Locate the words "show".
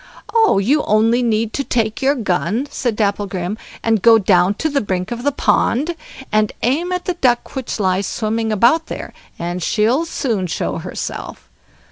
10.47-10.79